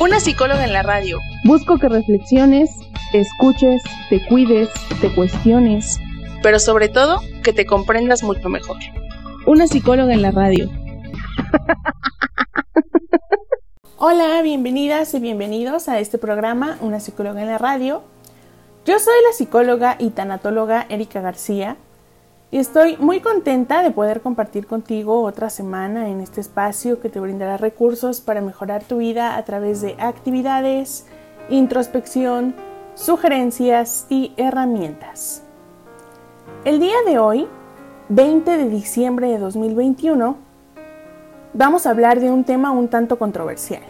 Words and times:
Una 0.00 0.18
psicóloga 0.18 0.64
en 0.64 0.72
la 0.72 0.82
radio. 0.82 1.18
Busco 1.44 1.76
que 1.76 1.86
reflexiones, 1.86 2.70
te 3.12 3.20
escuches, 3.20 3.82
te 4.08 4.26
cuides, 4.28 4.70
te 4.98 5.14
cuestiones. 5.14 5.98
Pero 6.42 6.58
sobre 6.58 6.88
todo, 6.88 7.20
que 7.42 7.52
te 7.52 7.66
comprendas 7.66 8.22
mucho 8.22 8.48
mejor. 8.48 8.78
Una 9.46 9.66
psicóloga 9.66 10.14
en 10.14 10.22
la 10.22 10.30
radio. 10.30 10.70
Hola, 13.98 14.40
bienvenidas 14.40 15.12
y 15.12 15.20
bienvenidos 15.20 15.86
a 15.90 15.98
este 15.98 16.16
programa 16.16 16.78
Una 16.80 16.98
psicóloga 16.98 17.42
en 17.42 17.48
la 17.48 17.58
radio. 17.58 18.02
Yo 18.86 18.98
soy 18.98 19.16
la 19.28 19.36
psicóloga 19.36 19.96
y 19.98 20.12
tanatóloga 20.12 20.86
Erika 20.88 21.20
García 21.20 21.76
y 22.52 22.58
estoy 22.58 22.96
muy 22.96 23.20
contenta 23.20 23.82
de 23.82 23.92
poder 23.92 24.22
compartir 24.22 24.66
contigo 24.66 25.22
otra 25.22 25.50
semana 25.50 26.08
en 26.08 26.20
este 26.20 26.40
espacio 26.40 27.00
que 27.00 27.08
te 27.08 27.20
brindará 27.20 27.56
recursos 27.56 28.20
para 28.20 28.40
mejorar 28.40 28.82
tu 28.82 28.98
vida 28.98 29.36
a 29.36 29.44
través 29.44 29.80
de 29.80 29.94
actividades, 30.00 31.06
introspección, 31.48 32.56
sugerencias 32.94 34.06
y 34.08 34.32
herramientas. 34.36 35.42
El 36.64 36.80
día 36.80 36.96
de 37.06 37.20
hoy, 37.20 37.46
20 38.08 38.56
de 38.56 38.68
diciembre 38.68 39.28
de 39.28 39.38
2021, 39.38 40.36
vamos 41.54 41.86
a 41.86 41.90
hablar 41.90 42.18
de 42.18 42.32
un 42.32 42.42
tema 42.42 42.72
un 42.72 42.88
tanto 42.88 43.16
controversial. 43.16 43.82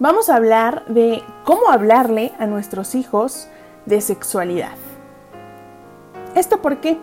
Vamos 0.00 0.28
a 0.28 0.34
hablar 0.34 0.86
de 0.86 1.22
cómo 1.44 1.70
hablarle 1.70 2.32
a 2.40 2.46
nuestros 2.46 2.96
hijos 2.96 3.46
de 3.86 4.00
sexualidad. 4.00 4.89
¿Esto 6.34 6.62
por 6.62 6.80
qué? 6.80 6.98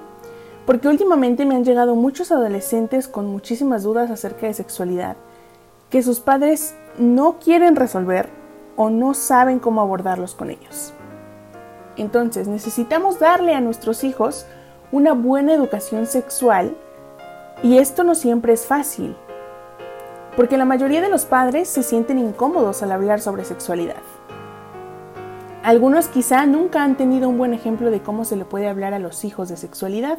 Porque 0.65 0.87
últimamente 0.87 1.45
me 1.45 1.55
han 1.55 1.65
llegado 1.65 1.95
muchos 1.95 2.31
adolescentes 2.31 3.07
con 3.07 3.27
muchísimas 3.27 3.83
dudas 3.83 4.09
acerca 4.09 4.47
de 4.47 4.53
sexualidad 4.53 5.17
que 5.89 6.03
sus 6.03 6.19
padres 6.19 6.75
no 6.97 7.37
quieren 7.39 7.75
resolver 7.75 8.29
o 8.75 8.89
no 8.89 9.13
saben 9.13 9.59
cómo 9.59 9.81
abordarlos 9.81 10.35
con 10.35 10.49
ellos. 10.49 10.93
Entonces 11.95 12.47
necesitamos 12.47 13.19
darle 13.19 13.55
a 13.55 13.61
nuestros 13.61 14.03
hijos 14.03 14.45
una 14.91 15.13
buena 15.13 15.53
educación 15.53 16.05
sexual 16.05 16.75
y 17.63 17.77
esto 17.79 18.03
no 18.03 18.15
siempre 18.15 18.53
es 18.53 18.65
fácil, 18.65 19.15
porque 20.35 20.57
la 20.57 20.65
mayoría 20.65 21.01
de 21.01 21.09
los 21.09 21.25
padres 21.25 21.67
se 21.67 21.83
sienten 21.83 22.19
incómodos 22.19 22.83
al 22.83 22.91
hablar 22.91 23.19
sobre 23.19 23.43
sexualidad. 23.43 23.95
Algunos 25.67 26.07
quizá 26.07 26.45
nunca 26.45 26.81
han 26.81 26.95
tenido 26.95 27.27
un 27.27 27.37
buen 27.37 27.53
ejemplo 27.53 27.91
de 27.91 28.01
cómo 28.01 28.23
se 28.23 28.37
le 28.37 28.45
puede 28.45 28.69
hablar 28.69 28.93
a 28.93 28.99
los 28.99 29.25
hijos 29.25 29.49
de 29.49 29.57
sexualidad, 29.57 30.17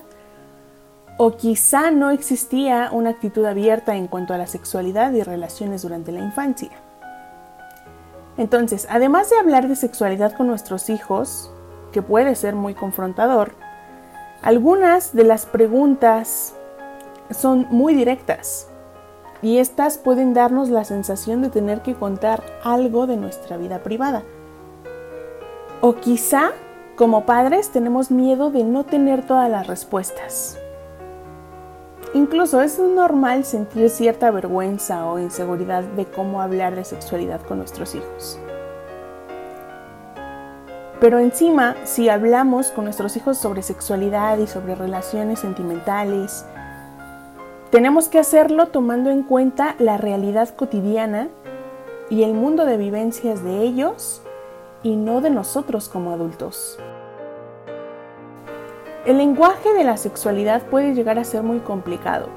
o 1.17 1.39
quizá 1.39 1.91
no 1.91 2.11
existía 2.11 2.91
una 2.93 3.09
actitud 3.09 3.47
abierta 3.47 3.97
en 3.97 4.09
cuanto 4.09 4.35
a 4.35 4.37
la 4.37 4.47
sexualidad 4.47 5.11
y 5.13 5.23
relaciones 5.23 5.81
durante 5.81 6.13
la 6.13 6.21
infancia. 6.21 6.69
Entonces, 8.37 8.87
además 8.91 9.31
de 9.31 9.39
hablar 9.39 9.69
de 9.69 9.77
sexualidad 9.77 10.37
con 10.37 10.49
nuestros 10.49 10.91
hijos, 10.91 11.51
que 11.93 12.03
puede 12.03 12.35
ser 12.35 12.55
muy 12.55 12.75
confrontador, 12.75 13.55
algunas 14.43 15.15
de 15.15 15.25
las 15.25 15.47
preguntas 15.47 16.57
son 17.31 17.67
muy 17.71 17.95
directas 17.95 18.69
y 19.41 19.57
estas 19.57 19.97
pueden 19.97 20.35
darnos 20.35 20.69
la 20.69 20.85
sensación 20.85 21.41
de 21.41 21.49
tener 21.49 21.81
que 21.81 21.95
contar 21.95 22.45
algo 22.63 23.07
de 23.07 23.17
nuestra 23.17 23.57
vida 23.57 23.83
privada. 23.83 24.25
O 25.81 25.95
quizá, 25.95 26.51
como 26.97 27.25
padres, 27.25 27.71
tenemos 27.71 28.11
miedo 28.11 28.51
de 28.51 28.65
no 28.65 28.83
tener 28.83 29.25
todas 29.25 29.49
las 29.49 29.69
respuestas. 29.69 30.59
Incluso 32.15 32.61
es 32.63 32.81
normal 32.81 33.45
sentir 33.45 33.89
cierta 33.89 34.33
vergüenza 34.33 35.07
o 35.07 35.21
inseguridad 35.21 35.85
de 35.85 36.05
cómo 36.05 36.43
hablar 36.43 36.75
de 36.75 36.85
sexualidad 36.85 37.41
con 37.43 37.59
nuestros 37.59 37.95
hijos. 37.95 38.41
Pero 41.01 41.21
encima, 41.21 41.77
si 41.85 42.09
hablamos 42.09 42.73
con 42.73 42.83
nuestros 42.83 43.17
hijos 43.17 43.39
sobre 43.39 43.63
sexualidad 43.63 44.39
y 44.39 44.49
sobre 44.49 44.75
relaciones 44.75 45.39
sentimentales, 45.39 46.45
tenemos 47.71 48.09
que 48.09 48.19
hacerlo 48.19 48.67
tomando 48.67 49.11
en 49.11 49.23
cuenta 49.23 49.77
la 49.79 49.97
realidad 49.97 50.49
cotidiana 50.49 51.29
y 52.11 52.25
el 52.25 52.35
mundo 52.35 52.65
de 52.65 52.79
vivencias 52.79 53.45
de 53.45 53.63
ellos 53.63 54.23
y 54.83 54.97
no 54.97 55.21
de 55.21 55.31
nosotros 55.31 55.89
como 55.89 56.13
adultos. 56.13 56.79
El 59.07 59.19
lenguaje 59.19 59.73
de 59.73 59.85
la 59.85 59.97
sexualidad 59.97 60.63
puede 60.63 60.95
llegar 60.95 61.19
a 61.19 61.25
ser 61.25 61.43
muy 61.43 61.61
complicado. 61.61 62.29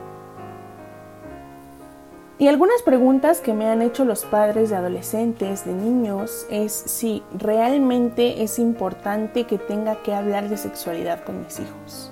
Y 2.40 2.48
algunas 2.48 2.82
preguntas 2.82 3.40
que 3.40 3.54
me 3.54 3.68
han 3.68 3.84
hecho 3.84 4.04
los 4.04 4.26
padres 4.26 4.70
de 4.72 4.76
adolescentes, 4.76 5.64
de 5.64 5.74
niños, 5.74 6.48
es 6.50 6.72
si 6.74 7.22
realmente 7.38 8.42
es 8.42 8.58
importante 8.58 9.44
que 9.44 9.60
tenga 9.60 10.02
que 10.02 10.16
hablar 10.16 10.50
de 10.50 10.58
sexualidad 10.58 11.24
con 11.24 11.44
mis 11.44 11.60
hijos. 11.60 12.12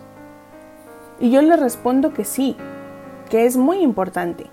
Y 1.19 1.31
yo 1.31 1.41
les 1.41 1.59
respondo 1.59 2.13
que 2.13 2.25
sí, 2.25 2.55
que 3.29 3.45
es 3.45 3.57
muy 3.57 3.79
importante. 3.79 4.51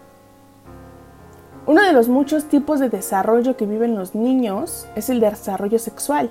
Uno 1.67 1.83
de 1.83 1.93
los 1.93 2.09
muchos 2.09 2.45
tipos 2.45 2.79
de 2.79 2.89
desarrollo 2.89 3.57
que 3.57 3.67
viven 3.67 3.97
los 3.97 4.15
niños 4.15 4.87
es 4.95 5.11
el 5.11 5.19
desarrollo 5.19 5.81
sexual 5.81 6.31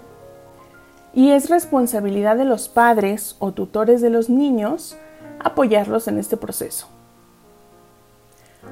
y 1.13 1.31
es 1.31 1.50
responsabilidad 1.50 2.38
de 2.38 2.46
los 2.46 2.69
padres 2.69 3.35
o 3.40 3.51
tutores 3.51 4.01
de 4.01 4.09
los 4.09 4.29
niños 4.29 4.96
apoyarlos 5.40 6.07
en 6.07 6.19
este 6.19 6.38
proceso. 6.38 6.88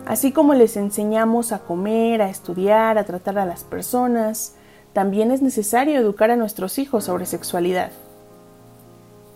Así 0.06 0.32
como 0.32 0.54
les 0.54 0.78
enseñamos 0.78 1.52
a 1.52 1.60
comer, 1.60 2.22
a 2.22 2.30
estudiar, 2.30 2.98
a 2.98 3.04
tratar 3.04 3.40
a 3.40 3.46
las 3.46 3.66
personas, 3.66 4.56
también 4.94 5.32
es 5.32 5.42
necesario 5.42 6.00
educar 6.00 6.32
a 6.32 6.38
nuestros 6.38 6.80
hijos 6.80 7.04
sobre 7.04 7.26
sexualidad. 7.26 7.92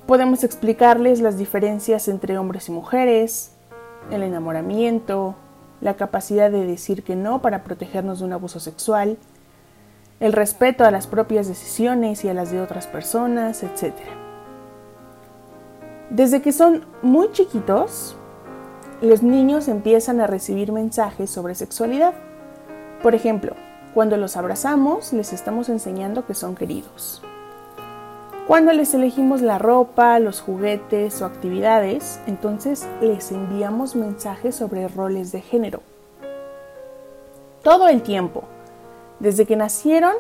Podemos 0.08 0.46
explicarles 0.46 1.20
las 1.20 1.38
diferencias 1.38 2.08
entre 2.08 2.38
hombres 2.38 2.70
y 2.70 2.72
mujeres, 2.72 3.52
el 4.12 4.24
enamoramiento, 4.24 5.36
la 5.82 5.96
capacidad 5.96 6.52
de 6.52 6.66
decir 6.66 7.04
que 7.04 7.16
no 7.16 7.42
para 7.42 7.64
protegernos 7.64 8.20
de 8.20 8.26
un 8.26 8.34
abuso 8.34 8.60
sexual, 8.60 9.18
el 10.20 10.34
respeto 10.34 10.84
a 10.84 10.92
las 10.92 11.06
propias 11.08 11.48
decisiones 11.48 12.26
y 12.26 12.30
a 12.30 12.34
las 12.34 12.52
de 12.52 12.62
otras 12.62 12.88
personas, 12.88 13.64
etc. 13.64 13.94
Desde 16.10 16.42
que 16.42 16.52
son 16.52 16.86
muy 17.02 17.32
chiquitos, 17.32 18.16
los 19.02 19.22
niños 19.22 19.68
empiezan 19.68 20.20
a 20.22 20.28
recibir 20.28 20.72
mensajes 20.72 21.30
sobre 21.30 21.54
sexualidad. 21.54 22.14
Por 23.04 23.14
ejemplo, 23.14 23.54
cuando 23.94 24.18
los 24.18 24.38
abrazamos, 24.38 25.14
les 25.14 25.34
estamos 25.34 25.70
enseñando 25.70 26.26
que 26.26 26.34
son 26.34 26.56
queridos. 26.56 27.22
Cuando 28.48 28.72
les 28.72 28.94
elegimos 28.94 29.42
la 29.42 29.58
ropa, 29.58 30.18
los 30.20 30.40
juguetes 30.40 31.22
o 31.22 31.26
actividades, 31.26 32.22
entonces 32.28 32.88
les 33.02 33.34
enviamos 33.34 33.98
mensajes 33.98 34.56
sobre 34.56 34.88
roles 34.88 35.34
de 35.34 35.42
género. 35.42 35.82
Todo 37.62 37.90
el 37.90 38.02
tiempo, 38.04 38.46
desde 39.20 39.46
que 39.46 39.58
nacieron, 39.58 40.14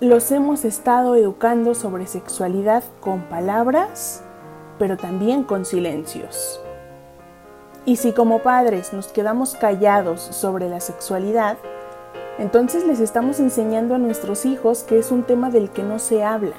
los 0.00 0.32
hemos 0.32 0.64
estado 0.64 1.14
educando 1.14 1.74
sobre 1.74 2.06
sexualidad 2.06 2.82
con 3.00 3.20
palabras, 3.24 4.22
pero 4.78 4.96
también 4.96 5.44
con 5.44 5.66
silencios. 5.66 6.62
Y 7.84 7.96
si 7.96 8.12
como 8.12 8.38
padres 8.38 8.94
nos 8.94 9.08
quedamos 9.08 9.54
callados 9.54 10.22
sobre 10.22 10.70
la 10.70 10.80
sexualidad, 10.80 11.58
entonces 12.38 12.86
les 12.86 13.00
estamos 13.00 13.38
enseñando 13.38 13.96
a 13.96 13.98
nuestros 13.98 14.46
hijos 14.46 14.82
que 14.82 14.98
es 14.98 15.10
un 15.10 15.24
tema 15.24 15.50
del 15.50 15.68
que 15.68 15.82
no 15.82 15.98
se 15.98 16.24
habla. 16.24 16.56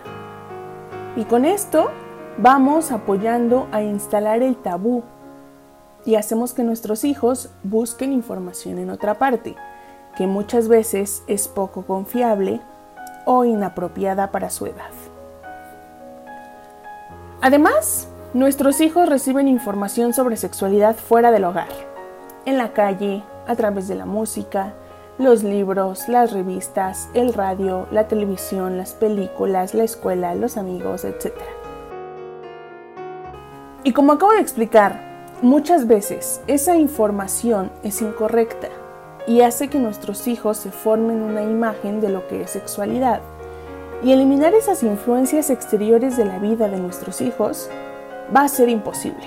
Y 1.16 1.26
con 1.26 1.46
esto 1.46 1.92
vamos 2.38 2.92
apoyando 2.92 3.68
a 3.72 3.82
instalar 3.84 4.42
el 4.42 4.56
tabú 4.56 5.04
y 6.06 6.16
hacemos 6.16 6.54
que 6.54 6.64
nuestros 6.64 7.04
hijos 7.04 7.50
busquen 7.64 8.12
información 8.12 8.80
en 8.80 8.90
otra 8.90 9.20
parte 9.20 9.56
que 10.16 10.28
muchas 10.28 10.68
veces 10.68 11.24
es 11.28 11.48
poco 11.48 11.84
confiable 11.84 12.62
o 13.26 13.46
inapropiada 13.46 14.32
para 14.32 14.50
su 14.50 14.66
edad. 14.66 14.92
Además, 17.42 18.08
nuestros 18.34 18.80
hijos 18.82 19.10
reciben 19.10 19.48
información 19.48 20.14
sobre 20.14 20.38
sexualidad 20.38 20.96
fuera 20.96 21.32
del 21.32 21.44
hogar, 21.44 21.70
en 22.46 22.58
la 22.58 22.74
calle, 22.74 23.24
a 23.48 23.56
través 23.56 23.88
de 23.88 23.96
la 23.96 24.06
música, 24.06 24.74
los 25.20 25.44
libros, 25.44 26.08
las 26.10 26.32
revistas, 26.32 27.08
el 27.14 27.34
radio, 27.34 27.88
la 27.92 28.08
televisión, 28.08 28.78
las 28.78 28.94
películas, 28.94 29.74
la 29.74 29.84
escuela, 29.84 30.34
los 30.34 30.58
amigos, 30.58 31.06
etc. 31.06 31.34
Y 33.84 33.94
como 33.94 34.14
acabo 34.14 34.32
de 34.32 34.40
explicar, 34.40 35.00
muchas 35.42 35.88
veces 35.88 36.42
esa 36.48 36.78
información 36.78 37.72
es 37.84 38.02
incorrecta 38.02 38.70
y 39.28 39.42
hace 39.42 39.68
que 39.68 39.78
nuestros 39.78 40.28
hijos 40.28 40.58
se 40.58 40.72
formen 40.72 41.22
una 41.22 41.44
imagen 41.44 42.02
de 42.02 42.10
lo 42.10 42.28
que 42.28 42.42
es 42.42 42.52
sexualidad. 42.52 43.22
Y 44.04 44.12
eliminar 44.12 44.54
esas 44.54 44.84
influencias 44.84 45.50
exteriores 45.50 46.18
de 46.18 46.26
la 46.26 46.40
vida 46.40 46.68
de 46.68 46.80
nuestros 46.80 47.22
hijos 47.22 47.70
va 48.36 48.42
a 48.42 48.50
ser 48.50 48.68
imposible. 48.68 49.26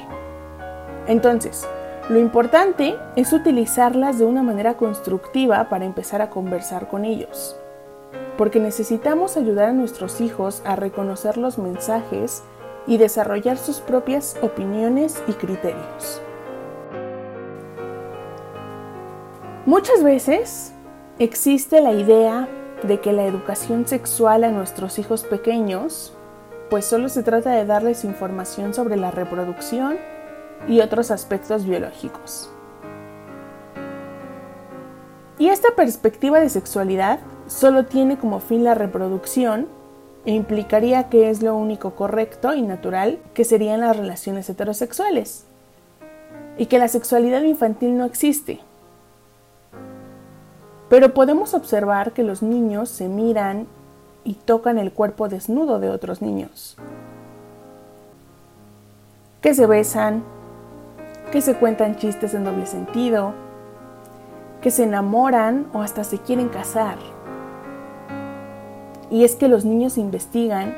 Entonces, 1.06 1.66
lo 2.08 2.20
importante 2.20 2.96
es 3.16 3.32
utilizarlas 3.32 4.18
de 4.18 4.24
una 4.24 4.44
manera 4.44 4.76
constructiva 4.76 5.68
para 5.68 5.84
empezar 5.84 6.22
a 6.22 6.30
conversar 6.30 6.86
con 6.86 7.04
ellos, 7.04 7.56
porque 8.38 8.60
necesitamos 8.60 9.36
ayudar 9.36 9.70
a 9.70 9.72
nuestros 9.72 10.20
hijos 10.20 10.62
a 10.64 10.76
reconocer 10.76 11.36
los 11.36 11.58
mensajes 11.58 12.44
y 12.86 12.98
desarrollar 12.98 13.58
sus 13.58 13.80
propias 13.80 14.36
opiniones 14.40 15.20
y 15.26 15.32
criterios. 15.32 16.22
Muchas 19.64 20.04
veces 20.04 20.72
existe 21.18 21.80
la 21.80 21.92
idea 21.92 22.48
de 22.84 23.00
que 23.00 23.12
la 23.12 23.24
educación 23.24 23.84
sexual 23.88 24.44
a 24.44 24.52
nuestros 24.52 25.00
hijos 25.00 25.24
pequeños 25.24 26.12
pues 26.70 26.84
solo 26.84 27.08
se 27.08 27.24
trata 27.24 27.50
de 27.50 27.64
darles 27.64 28.04
información 28.04 28.74
sobre 28.74 28.96
la 28.96 29.10
reproducción 29.10 29.98
y 30.68 30.80
otros 30.80 31.10
aspectos 31.10 31.64
biológicos. 31.64 32.50
Y 35.38 35.48
esta 35.48 35.68
perspectiva 35.76 36.40
de 36.40 36.48
sexualidad 36.48 37.20
solo 37.46 37.84
tiene 37.84 38.18
como 38.18 38.40
fin 38.40 38.64
la 38.64 38.74
reproducción 38.74 39.68
e 40.24 40.32
implicaría 40.32 41.08
que 41.08 41.30
es 41.30 41.42
lo 41.42 41.56
único 41.56 41.94
correcto 41.94 42.54
y 42.54 42.62
natural 42.62 43.18
que 43.34 43.44
serían 43.44 43.80
las 43.80 43.96
relaciones 43.96 44.48
heterosexuales 44.48 45.44
y 46.58 46.66
que 46.66 46.78
la 46.78 46.88
sexualidad 46.88 47.42
infantil 47.42 47.96
no 47.96 48.04
existe. 48.04 48.60
Pero 50.88 51.14
podemos 51.14 51.54
observar 51.54 52.12
que 52.12 52.22
los 52.22 52.42
niños 52.42 52.88
se 52.88 53.08
miran 53.08 53.66
y 54.24 54.34
tocan 54.34 54.78
el 54.78 54.92
cuerpo 54.92 55.28
desnudo 55.28 55.78
de 55.78 55.90
otros 55.90 56.22
niños, 56.22 56.76
que 59.40 59.54
se 59.54 59.66
besan, 59.66 60.24
que 61.30 61.40
se 61.40 61.54
cuentan 61.54 61.96
chistes 61.96 62.34
en 62.34 62.44
doble 62.44 62.66
sentido, 62.66 63.34
que 64.60 64.70
se 64.70 64.84
enamoran 64.84 65.66
o 65.72 65.82
hasta 65.82 66.04
se 66.04 66.18
quieren 66.18 66.48
casar. 66.48 66.98
Y 69.10 69.24
es 69.24 69.36
que 69.36 69.48
los 69.48 69.64
niños 69.64 69.98
investigan 69.98 70.74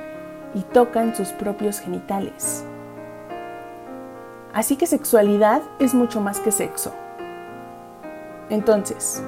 y 0.55 0.61
tocan 0.61 1.15
sus 1.15 1.29
propios 1.29 1.81
genitales. 1.81 2.65
Así 4.53 4.77
que 4.77 4.87
sexualidad 4.87 5.63
es 5.79 5.95
mucho 5.95 6.21
más 6.21 6.41
que 6.41 6.51
sexo. 6.51 6.93
Entonces, 8.51 9.23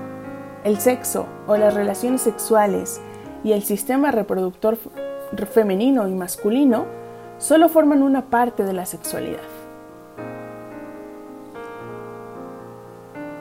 el 0.65 0.79
sexo 0.79 1.27
o 1.47 1.57
las 1.57 1.75
relaciones 1.75 2.23
sexuales 2.23 3.01
y 3.45 3.53
el 3.53 3.63
sistema 3.63 4.11
reproductor 4.11 4.79
femenino 5.53 6.09
y 6.09 6.15
masculino 6.15 6.87
solo 7.39 7.69
forman 7.69 8.03
una 8.03 8.27
parte 8.27 8.65
de 8.65 8.73
la 8.73 8.87
sexualidad. 8.87 9.60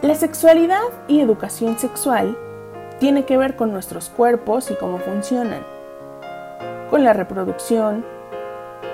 La 0.09 0.15
sexualidad 0.15 0.81
y 1.07 1.19
educación 1.19 1.77
sexual 1.77 2.35
tiene 2.99 3.25
que 3.25 3.37
ver 3.37 3.55
con 3.55 3.71
nuestros 3.71 4.09
cuerpos 4.09 4.71
y 4.71 4.75
cómo 4.75 4.97
funcionan, 4.97 5.61
con 6.89 7.03
la 7.03 7.13
reproducción, 7.13 8.03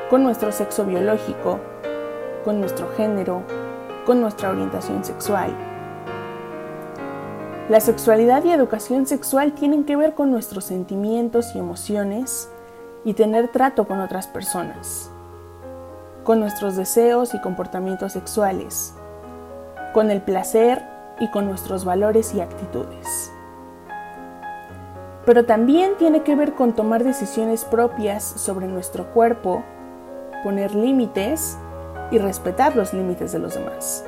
con 0.09 0.23
nuestro 0.23 0.51
sexo 0.51 0.83
biológico, 0.83 1.61
con 2.43 2.59
nuestro 2.59 2.89
género, 2.97 3.43
con 4.05 4.19
nuestra 4.19 4.49
orientación 4.49 5.05
sexual. 5.05 5.55
La 7.69 7.79
sexualidad 7.79 8.43
y 8.43 8.51
educación 8.51 9.05
sexual 9.05 9.53
tienen 9.53 9.85
que 9.85 9.95
ver 9.95 10.15
con 10.15 10.31
nuestros 10.31 10.65
sentimientos 10.65 11.55
y 11.55 11.59
emociones 11.59 12.49
y 13.05 13.13
tener 13.13 13.47
trato 13.47 13.87
con 13.87 14.01
otras 14.01 14.27
personas, 14.27 15.09
con 16.25 16.41
nuestros 16.41 16.75
deseos 16.75 17.33
y 17.33 17.39
comportamientos 17.39 18.11
sexuales, 18.11 18.93
con 19.93 20.11
el 20.11 20.21
placer 20.21 20.93
y 21.19 21.29
con 21.31 21.47
nuestros 21.47 21.85
valores 21.85 22.33
y 22.33 22.41
actitudes. 22.41 23.31
Pero 25.25 25.45
también 25.45 25.97
tiene 25.97 26.21
que 26.21 26.35
ver 26.35 26.53
con 26.53 26.73
tomar 26.73 27.03
decisiones 27.03 27.65
propias 27.65 28.23
sobre 28.23 28.67
nuestro 28.67 29.05
cuerpo, 29.07 29.63
poner 30.43 30.75
límites 30.75 31.57
y 32.11 32.19
respetar 32.19 32.75
los 32.75 32.93
límites 32.93 33.31
de 33.31 33.39
los 33.39 33.55
demás. 33.55 34.05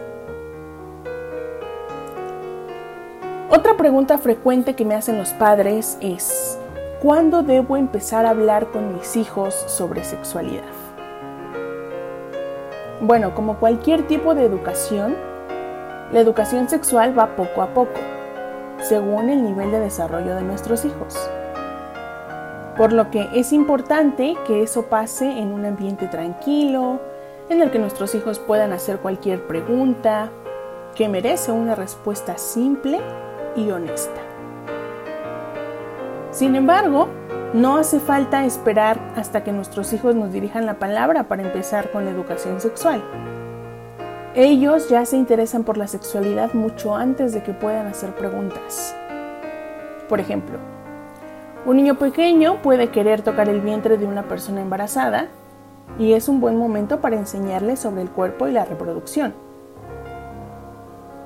Otra 3.50 3.78
pregunta 3.78 4.18
frecuente 4.18 4.76
que 4.76 4.86
me 4.86 4.94
hacen 4.94 5.18
los 5.18 5.30
padres 5.34 5.98
es, 6.02 6.60
¿cuándo 7.02 7.42
debo 7.42 7.78
empezar 7.78 8.26
a 8.26 8.32
hablar 8.32 8.68
con 8.68 8.94
mis 8.94 9.16
hijos 9.16 9.56
sobre 9.68 10.04
sexualidad? 10.04 10.64
Bueno, 13.02 13.34
como 13.34 13.58
cualquier 13.58 14.06
tipo 14.08 14.36
de 14.36 14.44
educación, 14.44 15.16
la 16.12 16.20
educación 16.20 16.70
sexual 16.70 17.18
va 17.18 17.36
poco 17.36 17.62
a 17.62 17.74
poco, 17.74 18.00
según 18.80 19.30
el 19.30 19.44
nivel 19.44 19.72
de 19.72 19.80
desarrollo 19.80 20.36
de 20.36 20.44
nuestros 20.44 20.86
hijos. 20.86 21.18
Por 22.78 22.94
lo 22.94 23.10
que 23.10 23.28
es 23.34 23.52
importante 23.54 24.36
que 24.46 24.64
eso 24.64 24.84
pase 24.84 25.40
en 25.40 25.52
un 25.52 25.66
ambiente 25.66 26.08
tranquilo, 26.08 27.02
en 27.50 27.62
el 27.62 27.72
que 27.72 27.80
nuestros 27.80 28.14
hijos 28.16 28.40
puedan 28.40 28.72
hacer 28.72 29.00
cualquier 29.00 29.48
pregunta, 29.48 30.30
que 30.96 31.10
merece 31.10 31.52
una 31.52 31.76
respuesta 31.76 32.38
simple 32.38 33.00
y 33.56 33.70
honesta. 33.72 34.22
Sin 36.32 36.56
embargo, 36.56 37.08
no 37.54 37.78
hace 37.78 38.00
falta 38.00 38.46
esperar 38.46 39.00
hasta 39.16 39.44
que 39.44 39.52
nuestros 39.52 39.92
hijos 39.94 40.16
nos 40.16 40.32
dirijan 40.32 40.66
la 40.66 40.80
palabra 40.80 41.24
para 41.24 41.44
empezar 41.44 41.92
con 41.92 42.06
la 42.06 42.12
educación 42.12 42.62
sexual. 42.62 43.02
Ellos 44.40 44.88
ya 44.88 45.04
se 45.08 45.18
interesan 45.18 45.64
por 45.64 45.78
la 45.78 45.88
sexualidad 45.88 46.54
mucho 46.54 46.96
antes 46.96 47.34
de 47.34 47.42
que 47.42 47.54
puedan 47.54 47.88
hacer 47.88 48.14
preguntas. 48.14 48.96
Por 50.08 50.20
ejemplo, 50.20 50.60
un 51.66 51.78
niño 51.78 51.98
pequeño 51.98 52.62
puede 52.62 52.92
querer 52.92 53.24
tocar 53.24 53.50
el 53.50 53.62
vientre 53.62 53.98
de 53.98 54.06
una 54.06 54.28
persona 54.28 54.62
embarazada 54.62 55.30
y 55.98 56.14
es 56.14 56.30
un 56.30 56.40
buen 56.40 56.56
momento 56.56 57.02
para 57.02 57.16
enseñarle 57.16 57.78
sobre 57.78 58.04
el 58.04 58.12
cuerpo 58.12 58.48
y 58.48 58.52
la 58.52 58.64
reproducción. 58.64 59.34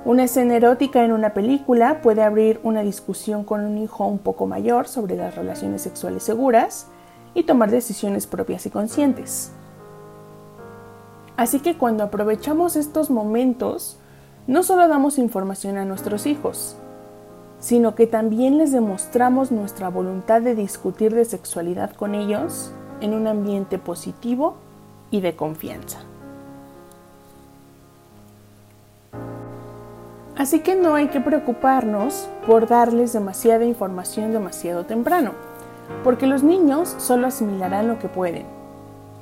Una 0.06 0.24
escena 0.24 0.56
erótica 0.56 1.04
en 1.04 1.12
una 1.12 1.34
película 1.34 2.02
puede 2.02 2.24
abrir 2.24 2.62
una 2.64 2.82
discusión 2.82 3.44
con 3.44 3.66
un 3.66 3.78
hijo 3.78 4.08
un 4.08 4.20
poco 4.20 4.48
mayor 4.48 4.88
sobre 4.88 5.18
las 5.18 5.36
relaciones 5.36 5.82
sexuales 5.82 6.24
seguras 6.24 6.88
y 7.34 7.44
tomar 7.44 7.72
decisiones 7.72 8.26
propias 8.26 8.66
y 8.68 8.70
conscientes. 8.70 9.52
Así 11.42 11.60
que 11.60 11.76
cuando 11.76 12.04
aprovechamos 12.04 12.76
estos 12.76 13.10
momentos, 13.10 13.98
no 14.46 14.62
solo 14.62 14.88
damos 14.88 15.18
información 15.18 15.76
a 15.78 15.86
nuestros 15.86 16.28
hijos, 16.28 16.76
sino 17.58 17.96
que 17.96 18.06
también 18.06 18.60
les 18.60 18.72
demostramos 18.72 19.52
nuestra 19.52 19.90
voluntad 19.90 20.44
de 20.44 20.54
discutir 20.54 21.16
de 21.16 21.26
sexualidad 21.26 21.96
con 21.96 22.14
ellos 22.14 22.72
en 23.00 23.16
un 23.16 23.26
ambiente 23.26 23.80
positivo 23.80 24.58
y 25.10 25.22
de 25.22 25.36
confianza. 25.36 25.98
Así 30.38 30.60
que 30.60 30.76
no 30.76 30.94
hay 30.94 31.08
que 31.08 31.22
preocuparnos 31.22 32.30
por 32.46 32.68
darles 32.68 33.14
demasiada 33.14 33.66
información 33.66 34.32
demasiado 34.32 34.86
temprano, 34.86 35.32
porque 36.04 36.28
los 36.28 36.44
niños 36.44 36.94
solo 37.00 37.26
asimilarán 37.26 37.88
lo 37.88 37.98
que 37.98 38.10
pueden 38.10 38.61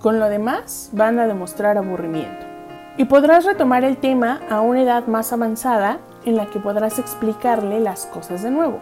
con 0.02 0.20
lo 0.20 0.30
demás 0.30 0.90
van 0.94 1.20
a 1.20 1.28
demostrar 1.28 1.78
aburrimiento. 1.78 2.46
Y 2.98 3.06
podrás 3.06 3.46
retomar 3.46 3.84
el 3.84 3.98
tema 3.98 4.42
a 4.50 4.62
una 4.62 4.82
edad 4.82 5.08
más 5.08 5.32
avanzada 5.32 6.00
en 6.26 6.36
la 6.36 6.48
que 6.48 6.60
podrás 6.60 7.00
explicarle 7.00 7.80
las 7.80 8.06
cosas 8.06 8.44
de 8.44 8.52
nuevo. 8.52 8.80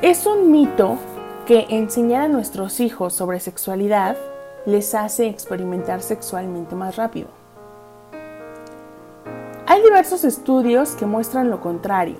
Es 0.00 0.26
un 0.26 0.50
mito 0.50 0.96
que 1.46 1.66
enseñar 1.70 2.22
a 2.22 2.28
nuestros 2.28 2.80
hijos 2.80 3.14
sobre 3.14 3.40
sexualidad 3.40 4.16
les 4.64 4.94
hace 4.94 5.26
experimentar 5.26 6.02
sexualmente 6.02 6.74
más 6.74 6.96
rápido. 6.96 7.28
Hay 9.66 9.82
diversos 9.82 10.24
estudios 10.24 10.92
que 10.92 11.06
muestran 11.06 11.50
lo 11.50 11.60
contrario. 11.60 12.16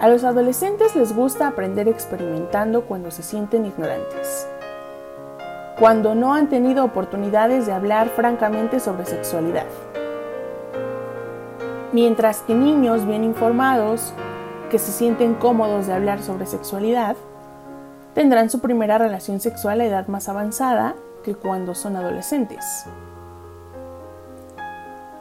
A 0.00 0.08
los 0.08 0.24
adolescentes 0.24 0.94
les 0.94 1.14
gusta 1.14 1.46
aprender 1.46 1.88
experimentando 1.88 2.84
cuando 2.84 3.10
se 3.10 3.22
sienten 3.22 3.64
ignorantes 3.64 4.46
cuando 5.78 6.14
no 6.14 6.34
han 6.34 6.48
tenido 6.48 6.84
oportunidades 6.84 7.66
de 7.66 7.72
hablar 7.72 8.08
francamente 8.08 8.80
sobre 8.80 9.04
sexualidad. 9.04 9.66
Mientras 11.92 12.40
que 12.40 12.54
niños 12.54 13.06
bien 13.06 13.24
informados, 13.24 14.14
que 14.70 14.78
se 14.78 14.90
sienten 14.90 15.34
cómodos 15.34 15.86
de 15.86 15.92
hablar 15.92 16.22
sobre 16.22 16.46
sexualidad, 16.46 17.16
tendrán 18.14 18.48
su 18.48 18.60
primera 18.60 18.96
relación 18.96 19.40
sexual 19.40 19.80
a 19.80 19.84
edad 19.84 20.08
más 20.08 20.28
avanzada 20.28 20.94
que 21.22 21.34
cuando 21.34 21.74
son 21.74 21.96
adolescentes. 21.96 22.86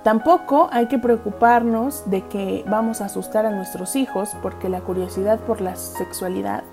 Tampoco 0.03 0.69
hay 0.71 0.87
que 0.87 0.99
preocuparnos 0.99 2.09
de 2.09 2.21
que 2.27 2.63
vamos 2.67 3.01
a 3.01 3.05
asustar 3.05 3.45
a 3.45 3.51
nuestros 3.51 3.95
hijos 3.95 4.35
porque 4.41 4.69
la 4.69 4.81
curiosidad 4.81 5.39
por 5.39 5.61
la 5.61 5.75
sexualidad 5.75 6.63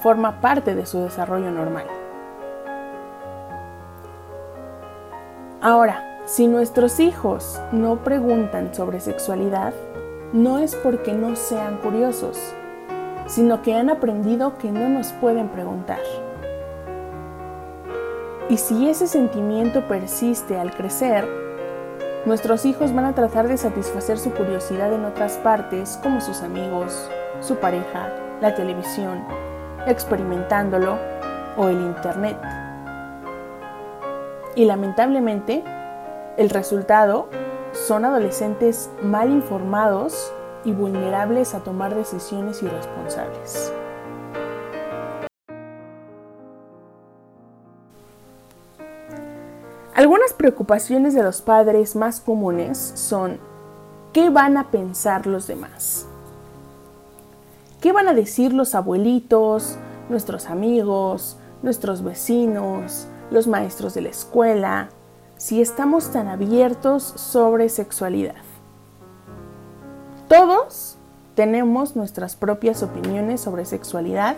forma 0.00 0.40
parte 0.40 0.74
de 0.74 0.84
su 0.84 0.98
desarrollo 0.98 1.50
normal. 1.50 1.86
Ahora, 5.64 6.04
si 6.26 6.46
nuestros 6.46 7.00
hijos 7.00 7.58
no 7.72 8.04
preguntan 8.04 8.74
sobre 8.74 9.00
sexualidad, 9.00 9.72
no 10.34 10.58
es 10.58 10.74
porque 10.74 11.14
no 11.14 11.36
sean 11.36 11.78
curiosos, 11.78 12.38
sino 13.26 13.62
que 13.62 13.74
han 13.74 13.88
aprendido 13.88 14.58
que 14.58 14.70
no 14.70 14.90
nos 14.90 15.12
pueden 15.12 15.48
preguntar. 15.48 16.00
Y 18.50 18.58
si 18.58 18.90
ese 18.90 19.06
sentimiento 19.06 19.88
persiste 19.88 20.58
al 20.58 20.70
crecer, 20.70 21.26
nuestros 22.26 22.66
hijos 22.66 22.94
van 22.94 23.06
a 23.06 23.14
tratar 23.14 23.48
de 23.48 23.56
satisfacer 23.56 24.18
su 24.18 24.32
curiosidad 24.32 24.92
en 24.92 25.06
otras 25.06 25.38
partes 25.38 25.98
como 26.02 26.20
sus 26.20 26.42
amigos, 26.42 27.08
su 27.40 27.56
pareja, 27.56 28.10
la 28.42 28.54
televisión, 28.54 29.24
experimentándolo 29.86 30.98
o 31.56 31.68
el 31.68 31.80
Internet. 31.80 32.63
Y 34.56 34.66
lamentablemente, 34.66 35.64
el 36.36 36.50
resultado 36.50 37.28
son 37.72 38.04
adolescentes 38.04 38.88
mal 39.02 39.30
informados 39.30 40.32
y 40.64 40.72
vulnerables 40.72 41.54
a 41.54 41.60
tomar 41.60 41.94
decisiones 41.94 42.62
irresponsables. 42.62 43.72
Algunas 49.94 50.32
preocupaciones 50.32 51.14
de 51.14 51.22
los 51.22 51.40
padres 51.40 51.94
más 51.94 52.20
comunes 52.20 52.78
son 52.78 53.38
¿qué 54.12 54.28
van 54.30 54.56
a 54.56 54.70
pensar 54.70 55.26
los 55.26 55.46
demás? 55.46 56.06
¿Qué 57.80 57.92
van 57.92 58.08
a 58.08 58.14
decir 58.14 58.52
los 58.52 58.74
abuelitos, 58.74 59.76
nuestros 60.08 60.46
amigos, 60.46 61.36
nuestros 61.62 62.02
vecinos, 62.02 63.06
los 63.30 63.46
maestros 63.46 63.94
de 63.94 64.02
la 64.02 64.08
escuela, 64.10 64.88
si 65.36 65.60
estamos 65.60 66.10
tan 66.10 66.28
abiertos 66.28 67.02
sobre 67.02 67.68
sexualidad. 67.68 68.34
Todos 70.28 70.96
tenemos 71.34 71.96
nuestras 71.96 72.36
propias 72.36 72.82
opiniones 72.82 73.40
sobre 73.40 73.64
sexualidad 73.64 74.36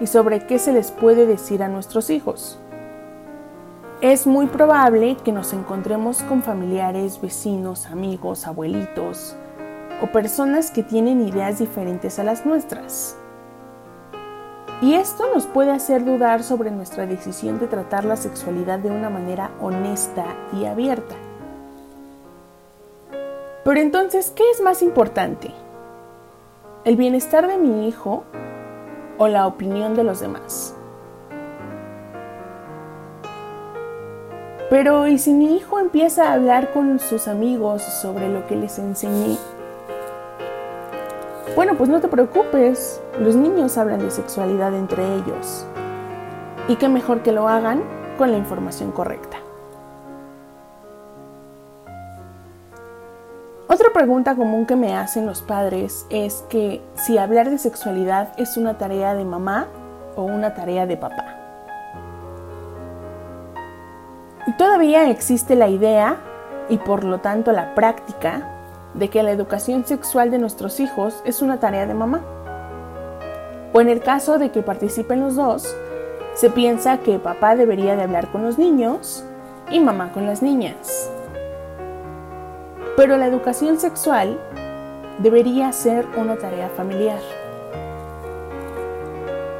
y 0.00 0.06
sobre 0.06 0.46
qué 0.46 0.58
se 0.58 0.72
les 0.72 0.90
puede 0.90 1.26
decir 1.26 1.62
a 1.62 1.68
nuestros 1.68 2.10
hijos. 2.10 2.58
Es 4.00 4.28
muy 4.28 4.46
probable 4.46 5.16
que 5.24 5.32
nos 5.32 5.52
encontremos 5.52 6.22
con 6.22 6.42
familiares, 6.42 7.20
vecinos, 7.20 7.86
amigos, 7.86 8.46
abuelitos 8.46 9.34
o 10.00 10.06
personas 10.06 10.70
que 10.70 10.84
tienen 10.84 11.26
ideas 11.26 11.58
diferentes 11.58 12.20
a 12.20 12.24
las 12.24 12.46
nuestras. 12.46 13.16
Y 14.80 14.94
esto 14.94 15.24
nos 15.34 15.46
puede 15.46 15.72
hacer 15.72 16.04
dudar 16.04 16.44
sobre 16.44 16.70
nuestra 16.70 17.04
decisión 17.04 17.58
de 17.58 17.66
tratar 17.66 18.04
la 18.04 18.16
sexualidad 18.16 18.78
de 18.78 18.90
una 18.90 19.10
manera 19.10 19.50
honesta 19.60 20.24
y 20.52 20.66
abierta. 20.66 21.16
Pero 23.64 23.80
entonces, 23.80 24.32
¿qué 24.34 24.48
es 24.50 24.60
más 24.60 24.82
importante? 24.82 25.50
¿El 26.84 26.96
bienestar 26.96 27.48
de 27.48 27.58
mi 27.58 27.88
hijo 27.88 28.22
o 29.18 29.26
la 29.26 29.48
opinión 29.48 29.96
de 29.96 30.04
los 30.04 30.20
demás? 30.20 30.74
Pero 34.70 35.08
¿y 35.08 35.18
si 35.18 35.32
mi 35.32 35.56
hijo 35.56 35.80
empieza 35.80 36.28
a 36.28 36.34
hablar 36.34 36.72
con 36.72 37.00
sus 37.00 37.26
amigos 37.26 37.82
sobre 37.82 38.28
lo 38.28 38.46
que 38.46 38.54
les 38.54 38.78
enseñé 38.78 39.36
bueno, 41.58 41.74
pues 41.76 41.90
no 41.90 42.00
te 42.00 42.06
preocupes, 42.06 43.02
los 43.18 43.34
niños 43.34 43.78
hablan 43.78 43.98
de 43.98 44.12
sexualidad 44.12 44.72
entre 44.74 45.02
ellos. 45.16 45.66
Y 46.68 46.76
qué 46.76 46.88
mejor 46.88 47.24
que 47.24 47.32
lo 47.32 47.48
hagan 47.48 47.82
con 48.16 48.30
la 48.30 48.38
información 48.38 48.92
correcta. 48.92 49.38
Otra 53.66 53.92
pregunta 53.92 54.36
común 54.36 54.66
que 54.66 54.76
me 54.76 54.96
hacen 54.96 55.26
los 55.26 55.42
padres 55.42 56.06
es 56.10 56.44
que 56.48 56.80
si 56.94 57.18
hablar 57.18 57.50
de 57.50 57.58
sexualidad 57.58 58.34
es 58.36 58.56
una 58.56 58.78
tarea 58.78 59.16
de 59.16 59.24
mamá 59.24 59.66
o 60.14 60.22
una 60.22 60.54
tarea 60.54 60.86
de 60.86 60.96
papá. 60.96 61.24
Todavía 64.58 65.10
existe 65.10 65.56
la 65.56 65.66
idea 65.66 66.18
y 66.68 66.78
por 66.78 67.02
lo 67.02 67.18
tanto 67.18 67.50
la 67.50 67.74
práctica 67.74 68.57
de 68.94 69.10
que 69.10 69.22
la 69.22 69.30
educación 69.30 69.86
sexual 69.86 70.30
de 70.30 70.38
nuestros 70.38 70.80
hijos 70.80 71.20
es 71.24 71.42
una 71.42 71.60
tarea 71.60 71.86
de 71.86 71.94
mamá. 71.94 72.22
O 73.72 73.80
en 73.80 73.88
el 73.88 74.00
caso 74.00 74.38
de 74.38 74.50
que 74.50 74.62
participen 74.62 75.20
los 75.20 75.36
dos, 75.36 75.74
se 76.34 76.50
piensa 76.50 76.98
que 76.98 77.18
papá 77.18 77.56
debería 77.56 77.96
de 77.96 78.02
hablar 78.02 78.30
con 78.30 78.42
los 78.42 78.58
niños 78.58 79.24
y 79.70 79.80
mamá 79.80 80.12
con 80.12 80.26
las 80.26 80.42
niñas. 80.42 81.10
Pero 82.96 83.16
la 83.16 83.26
educación 83.26 83.78
sexual 83.78 84.38
debería 85.18 85.72
ser 85.72 86.06
una 86.16 86.36
tarea 86.36 86.68
familiar. 86.76 87.20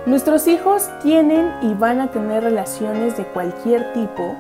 Nuestros 0.07 0.49
hijos 0.49 0.89
tienen 1.03 1.53
y 1.61 1.75
van 1.75 2.01
a 2.01 2.11
tener 2.11 2.43
relaciones 2.43 3.17
de 3.17 3.25
cualquier 3.25 3.93
tipo 3.93 4.35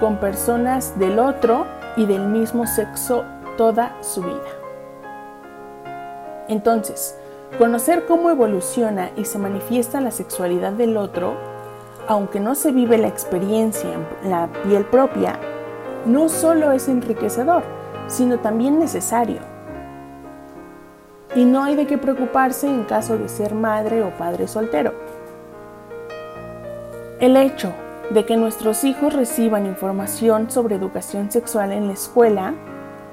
con 0.00 0.16
personas 0.16 0.98
del 0.98 1.18
otro 1.18 1.66
y 1.96 2.06
del 2.06 2.26
mismo 2.28 2.66
sexo 2.66 3.24
toda 3.56 3.96
su 4.02 4.22
vida. 4.22 4.48
Entonces, 6.48 7.16
conocer 7.58 8.06
cómo 8.06 8.30
evoluciona 8.30 9.10
y 9.16 9.24
se 9.24 9.38
manifiesta 9.38 10.00
la 10.00 10.10
sexualidad 10.10 10.72
del 10.72 10.96
otro, 10.96 11.34
aunque 12.06 12.40
no 12.40 12.54
se 12.54 12.70
vive 12.70 12.98
la 12.98 13.08
experiencia 13.08 13.90
en 13.92 14.30
la 14.30 14.48
piel 14.64 14.84
propia, 14.84 15.38
no 16.04 16.28
solo 16.28 16.72
es 16.72 16.88
enriquecedor, 16.88 17.64
sino 18.06 18.38
también 18.38 18.78
necesario. 18.78 19.40
Y 21.34 21.44
no 21.44 21.64
hay 21.64 21.74
de 21.74 21.86
qué 21.86 21.98
preocuparse 21.98 22.68
en 22.68 22.84
caso 22.84 23.18
de 23.18 23.28
ser 23.28 23.54
madre 23.54 24.02
o 24.02 24.10
padre 24.16 24.46
soltero. 24.46 24.94
El 27.20 27.36
hecho 27.36 27.72
de 28.10 28.24
que 28.24 28.36
nuestros 28.36 28.84
hijos 28.84 29.14
reciban 29.14 29.66
información 29.66 30.50
sobre 30.50 30.76
educación 30.76 31.30
sexual 31.32 31.72
en 31.72 31.88
la 31.88 31.94
escuela 31.94 32.54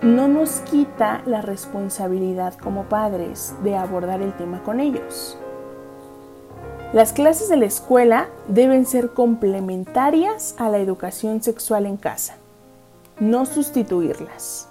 no 0.04 0.28
nos 0.28 0.60
quita 0.60 1.22
la 1.26 1.42
responsabilidad 1.42 2.56
como 2.56 2.84
padres 2.84 3.56
de 3.64 3.78
abordar 3.78 4.22
el 4.22 4.34
tema 4.34 4.62
con 4.62 4.82
ellos. 4.82 5.38
Las 6.92 7.14
clases 7.14 7.48
de 7.48 7.56
la 7.56 7.66
escuela 7.66 8.28
deben 8.50 8.86
ser 8.86 9.12
complementarias 9.12 10.56
a 10.58 10.68
la 10.68 10.80
educación 10.80 11.42
sexual 11.42 11.86
en 11.86 11.96
casa, 11.96 12.36
no 13.18 13.46
sustituirlas, 13.46 14.68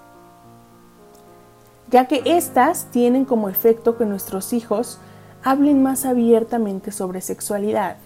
ya 1.91 2.07
que 2.07 2.21
éstas 2.27 2.89
tienen 2.91 3.25
como 3.25 3.49
efecto 3.49 3.97
que 3.97 4.05
nuestros 4.05 4.53
hijos 4.53 4.99
hablen 5.43 5.83
más 5.83 6.05
abiertamente 6.05 6.93
sobre 6.93 7.23
sexualidad 7.23 7.97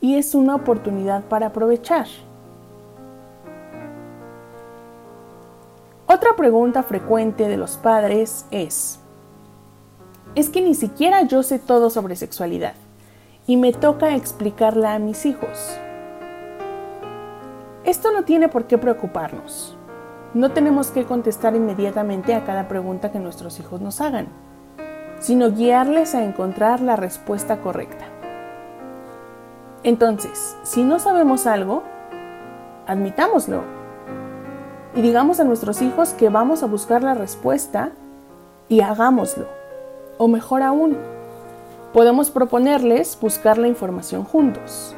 y 0.00 0.16
es 0.16 0.34
una 0.34 0.54
oportunidad 0.54 1.24
para 1.24 1.48
aprovechar. 1.48 2.06
Otra 6.14 6.36
pregunta 6.36 6.84
frecuente 6.84 7.48
de 7.48 7.56
los 7.56 7.76
padres 7.76 8.46
es, 8.52 9.00
es 10.36 10.48
que 10.48 10.60
ni 10.60 10.76
siquiera 10.76 11.22
yo 11.22 11.42
sé 11.42 11.58
todo 11.58 11.90
sobre 11.90 12.14
sexualidad 12.14 12.74
y 13.48 13.56
me 13.56 13.72
toca 13.72 14.14
explicarla 14.14 14.94
a 14.94 15.00
mis 15.00 15.26
hijos. 15.26 15.76
Esto 17.82 18.12
no 18.12 18.22
tiene 18.22 18.48
por 18.48 18.68
qué 18.68 18.78
preocuparnos. 18.78 19.76
No 20.34 20.52
tenemos 20.52 20.92
que 20.92 21.04
contestar 21.04 21.56
inmediatamente 21.56 22.36
a 22.36 22.44
cada 22.44 22.68
pregunta 22.68 23.10
que 23.10 23.18
nuestros 23.18 23.58
hijos 23.58 23.80
nos 23.80 24.00
hagan, 24.00 24.28
sino 25.18 25.50
guiarles 25.50 26.14
a 26.14 26.22
encontrar 26.22 26.80
la 26.80 26.94
respuesta 26.94 27.56
correcta. 27.56 28.04
Entonces, 29.82 30.56
si 30.62 30.84
no 30.84 31.00
sabemos 31.00 31.48
algo, 31.48 31.82
admitámoslo 32.86 33.73
y 34.94 35.02
digamos 35.02 35.40
a 35.40 35.44
nuestros 35.44 35.82
hijos 35.82 36.10
que 36.10 36.28
vamos 36.28 36.62
a 36.62 36.66
buscar 36.66 37.02
la 37.02 37.14
respuesta 37.14 37.90
y 38.68 38.80
hagámoslo. 38.80 39.46
O 40.18 40.28
mejor 40.28 40.62
aún, 40.62 40.96
podemos 41.92 42.30
proponerles 42.30 43.18
buscar 43.20 43.58
la 43.58 43.68
información 43.68 44.24
juntos. 44.24 44.94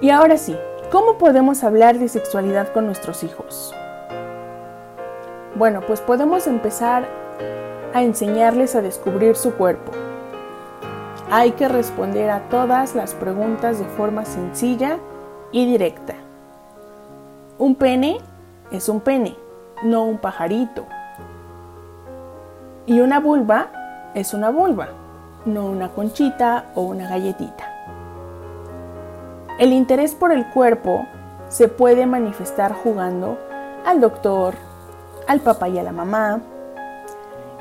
Y 0.00 0.10
ahora 0.10 0.36
sí, 0.36 0.56
¿Cómo 0.92 1.16
podemos 1.16 1.64
hablar 1.64 1.98
de 1.98 2.06
sexualidad 2.06 2.70
con 2.74 2.84
nuestros 2.84 3.24
hijos? 3.24 3.74
Bueno, 5.54 5.80
pues 5.86 6.02
podemos 6.02 6.46
empezar 6.46 7.08
a 7.94 8.02
enseñarles 8.02 8.74
a 8.74 8.82
descubrir 8.82 9.34
su 9.36 9.54
cuerpo. 9.54 9.90
Hay 11.34 11.52
que 11.52 11.66
responder 11.66 12.28
a 12.28 12.50
todas 12.50 12.94
las 12.94 13.14
preguntas 13.14 13.78
de 13.78 13.86
forma 13.86 14.26
sencilla 14.26 14.98
y 15.50 15.64
directa. 15.64 16.12
Un 17.56 17.74
pene 17.74 18.18
es 18.70 18.90
un 18.90 19.00
pene, 19.00 19.34
no 19.82 20.04
un 20.04 20.18
pajarito. 20.18 20.84
Y 22.84 23.00
una 23.00 23.18
vulva 23.18 24.10
es 24.14 24.34
una 24.34 24.50
vulva, 24.50 24.88
no 25.46 25.64
una 25.64 25.88
conchita 25.88 26.66
o 26.74 26.82
una 26.82 27.08
galletita. 27.08 27.64
El 29.58 29.72
interés 29.72 30.14
por 30.14 30.32
el 30.32 30.46
cuerpo 30.50 31.06
se 31.48 31.66
puede 31.66 32.04
manifestar 32.04 32.74
jugando 32.74 33.38
al 33.86 34.02
doctor, 34.02 34.52
al 35.26 35.40
papá 35.40 35.70
y 35.70 35.78
a 35.78 35.82
la 35.82 35.92
mamá. 35.92 36.42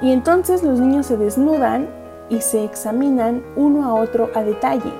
Y 0.01 0.11
entonces 0.11 0.61
los 0.61 0.77
niños 0.77 1.05
se 1.05 1.15
desnudan 1.15 2.00
y 2.31 2.39
se 2.39 2.63
examinan 2.63 3.43
uno 3.57 3.85
a 3.85 3.93
otro 3.93 4.29
a 4.33 4.41
detalle 4.43 4.91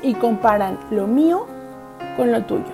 y 0.00 0.14
comparan 0.14 0.78
lo 0.90 1.06
mío 1.06 1.46
con 2.16 2.32
lo 2.32 2.42
tuyo. 2.44 2.72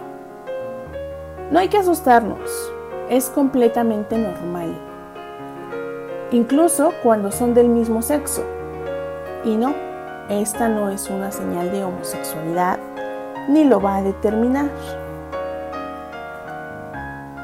No 1.50 1.59
hay 1.59 1.69
que 1.69 1.77
asustarnos, 1.77 2.73
es 3.11 3.29
completamente 3.29 4.17
normal. 4.17 4.79
Incluso 6.31 6.93
cuando 7.03 7.33
son 7.33 7.53
del 7.53 7.69
mismo 7.69 8.00
sexo. 8.00 8.45
Y 9.45 9.57
no, 9.57 9.75
esta 10.29 10.69
no 10.69 10.91
es 10.91 11.11
una 11.11 11.33
señal 11.33 11.73
de 11.73 11.85
homosexualidad 11.85 12.79
ni 13.49 13.65
lo 13.65 13.81
va 13.81 13.97
a 13.97 14.03
determinar. 14.03 14.71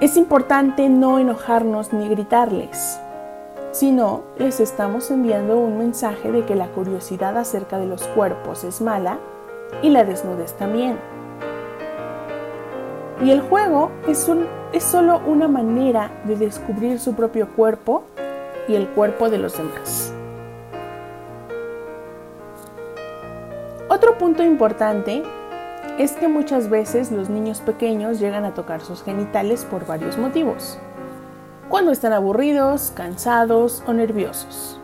Es 0.01 0.17
importante 0.17 0.89
no 0.89 1.19
enojarnos 1.19 1.93
ni 1.93 2.09
gritarles, 2.09 3.01
sino 3.75 4.23
les 4.39 4.61
estamos 4.61 5.11
enviando 5.11 5.59
un 5.59 5.79
mensaje 5.79 6.31
de 6.31 6.45
que 6.45 6.55
la 6.55 6.69
curiosidad 6.69 7.37
acerca 7.37 7.77
de 7.77 7.87
los 7.87 8.07
cuerpos 8.07 8.63
es 8.63 8.81
mala 8.81 9.19
y 9.83 9.91
la 9.91 10.05
desnudez 10.05 10.53
también. 10.53 10.97
Y 13.21 13.33
el 13.33 13.41
juego 13.41 13.91
es, 14.07 14.31
es 14.73 14.85
solo 14.85 15.21
una 15.27 15.49
manera 15.49 16.13
de 16.25 16.37
descubrir 16.37 17.01
su 17.01 17.15
propio 17.15 17.49
cuerpo 17.49 18.05
y 18.69 18.77
el 18.77 18.87
cuerpo 18.91 19.29
de 19.29 19.39
los 19.39 19.57
demás. 19.57 20.13
Otro 23.89 24.17
punto 24.19 24.45
importante 24.45 25.25
es 25.99 26.13
que 26.13 26.29
muchas 26.29 26.71
veces 26.71 27.11
los 27.11 27.29
niños 27.29 27.61
pequeños 27.61 28.21
llegan 28.21 28.45
a 28.45 28.55
tocar 28.55 28.83
sus 28.83 29.03
genitales 29.03 29.65
por 29.65 29.85
varios 29.85 30.17
motivos. 30.17 30.79
Cuando 31.75 31.91
están 31.91 32.13
aburridos, 32.13 32.93
cansados 32.95 33.83
o 33.89 33.93
nerviosos. 33.93 34.79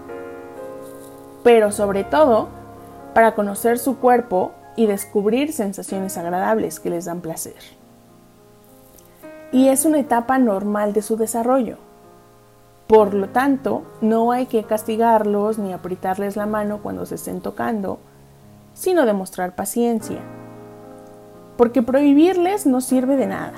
Pero 1.45 1.71
sobre 1.71 2.03
todo, 2.03 2.49
para 3.15 3.37
conocer 3.37 3.79
su 3.79 3.99
cuerpo 3.99 4.51
y 4.75 4.87
descubrir 4.87 5.53
sensaciones 5.53 6.19
agradables 6.19 6.81
que 6.81 6.91
les 6.91 7.05
dan 7.05 7.21
placer. 7.21 7.55
Y 9.53 9.69
es 9.69 9.85
una 9.85 10.01
etapa 10.01 10.41
normal 10.41 10.93
de 10.93 11.03
su 11.03 11.17
desarrollo. 11.17 11.77
Por 12.89 13.15
lo 13.15 13.29
tanto, 13.29 13.85
no 14.01 14.33
hay 14.33 14.47
que 14.47 14.65
castigarlos 14.65 15.59
ni 15.59 15.73
apretarles 15.73 16.35
la 16.35 16.47
mano 16.47 16.81
cuando 16.83 17.07
se 17.07 17.15
estén 17.15 17.41
tocando, 17.41 18.01
sino 18.75 19.07
demostrar 19.07 19.55
paciencia 19.55 20.19
porque 21.57 21.83
prohibirles 21.83 22.65
no 22.65 22.81
sirve 22.81 23.17
de 23.17 23.27
nada, 23.27 23.53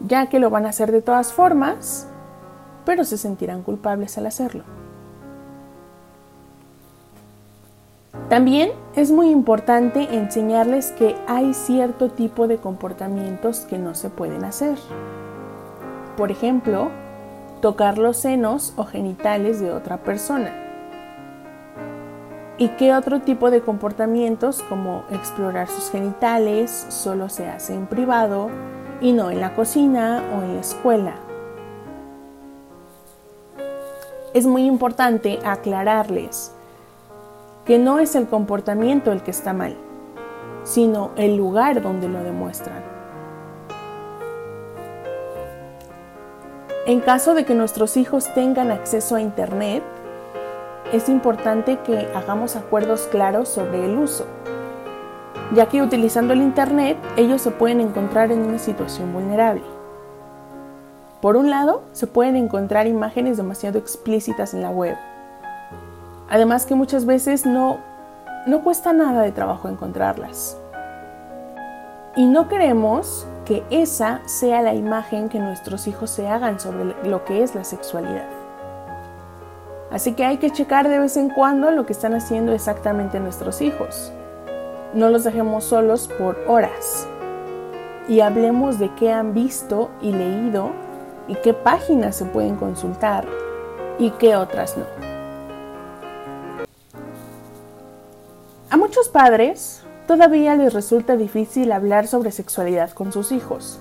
ya 0.00 0.26
que 0.26 0.38
lo 0.38 0.50
van 0.50 0.66
a 0.66 0.70
hacer 0.70 0.92
de 0.92 1.02
todas 1.02 1.32
formas, 1.32 2.06
pero 2.84 3.04
se 3.04 3.18
sentirán 3.18 3.62
culpables 3.62 4.16
al 4.18 4.26
hacerlo. 4.26 4.64
También 8.28 8.70
es 8.96 9.12
muy 9.12 9.30
importante 9.30 10.16
enseñarles 10.16 10.90
que 10.92 11.16
hay 11.28 11.54
cierto 11.54 12.10
tipo 12.10 12.48
de 12.48 12.56
comportamientos 12.56 13.60
que 13.60 13.78
no 13.78 13.94
se 13.94 14.10
pueden 14.10 14.44
hacer. 14.44 14.78
Por 16.16 16.30
ejemplo, 16.30 16.90
tocar 17.60 17.98
los 17.98 18.16
senos 18.16 18.72
o 18.76 18.84
genitales 18.84 19.60
de 19.60 19.72
otra 19.72 19.98
persona 19.98 20.50
y 22.58 22.68
qué 22.70 22.94
otro 22.94 23.20
tipo 23.20 23.50
de 23.50 23.60
comportamientos 23.60 24.62
como 24.62 25.04
explorar 25.10 25.68
sus 25.68 25.90
genitales 25.90 26.86
solo 26.88 27.28
se 27.28 27.48
hace 27.48 27.74
en 27.74 27.86
privado 27.86 28.48
y 29.00 29.12
no 29.12 29.30
en 29.30 29.40
la 29.40 29.54
cocina 29.54 30.22
o 30.34 30.42
en 30.42 30.54
la 30.54 30.60
escuela. 30.60 31.14
Es 34.34 34.46
muy 34.46 34.64
importante 34.64 35.38
aclararles 35.44 36.52
que 37.64 37.78
no 37.78 37.98
es 37.98 38.14
el 38.14 38.26
comportamiento 38.26 39.12
el 39.12 39.22
que 39.22 39.30
está 39.30 39.52
mal, 39.52 39.76
sino 40.64 41.10
el 41.16 41.36
lugar 41.36 41.82
donde 41.82 42.08
lo 42.08 42.22
demuestran. 42.22 42.84
En 46.86 47.00
caso 47.00 47.34
de 47.34 47.44
que 47.44 47.54
nuestros 47.54 47.96
hijos 47.96 48.32
tengan 48.34 48.70
acceso 48.70 49.16
a 49.16 49.20
Internet, 49.20 49.82
es 50.92 51.08
importante 51.08 51.80
que 51.80 52.08
hagamos 52.14 52.54
acuerdos 52.54 53.08
claros 53.10 53.48
sobre 53.48 53.86
el 53.86 53.98
uso, 53.98 54.24
ya 55.54 55.66
que 55.66 55.82
utilizando 55.82 56.32
el 56.32 56.42
Internet 56.42 56.96
ellos 57.16 57.42
se 57.42 57.50
pueden 57.50 57.80
encontrar 57.80 58.32
en 58.32 58.40
una 58.40 58.58
situación 58.58 59.12
vulnerable. 59.12 59.62
Por 61.20 61.36
un 61.36 61.50
lado, 61.50 61.82
se 61.92 62.06
pueden 62.06 62.36
encontrar 62.36 62.86
imágenes 62.86 63.36
demasiado 63.36 63.78
explícitas 63.78 64.54
en 64.54 64.62
la 64.62 64.70
web. 64.70 64.96
Además 66.28 66.66
que 66.66 66.74
muchas 66.74 67.06
veces 67.06 67.46
no, 67.46 67.78
no 68.46 68.62
cuesta 68.62 68.92
nada 68.92 69.22
de 69.22 69.32
trabajo 69.32 69.68
encontrarlas. 69.68 70.56
Y 72.16 72.26
no 72.26 72.48
queremos 72.48 73.26
que 73.44 73.62
esa 73.70 74.20
sea 74.26 74.62
la 74.62 74.74
imagen 74.74 75.28
que 75.28 75.38
nuestros 75.38 75.86
hijos 75.86 76.10
se 76.10 76.28
hagan 76.28 76.58
sobre 76.58 76.94
lo 77.08 77.24
que 77.24 77.42
es 77.42 77.54
la 77.54 77.64
sexualidad. 77.64 78.26
Así 79.90 80.12
que 80.14 80.24
hay 80.24 80.38
que 80.38 80.50
checar 80.50 80.88
de 80.88 80.98
vez 80.98 81.16
en 81.16 81.30
cuando 81.30 81.70
lo 81.70 81.86
que 81.86 81.92
están 81.92 82.14
haciendo 82.14 82.52
exactamente 82.52 83.20
nuestros 83.20 83.62
hijos. 83.62 84.12
No 84.94 85.08
los 85.08 85.24
dejemos 85.24 85.64
solos 85.64 86.08
por 86.18 86.38
horas. 86.46 87.06
Y 88.08 88.20
hablemos 88.20 88.78
de 88.78 88.94
qué 88.94 89.12
han 89.12 89.34
visto 89.34 89.90
y 90.00 90.12
leído 90.12 90.70
y 91.28 91.34
qué 91.36 91.52
páginas 91.52 92.16
se 92.16 92.24
pueden 92.24 92.56
consultar 92.56 93.26
y 93.98 94.10
qué 94.10 94.36
otras 94.36 94.76
no. 94.76 94.84
A 98.70 98.76
muchos 98.76 99.08
padres 99.08 99.82
todavía 100.06 100.54
les 100.54 100.72
resulta 100.72 101.16
difícil 101.16 101.72
hablar 101.72 102.06
sobre 102.06 102.30
sexualidad 102.30 102.90
con 102.90 103.12
sus 103.12 103.32
hijos. 103.32 103.78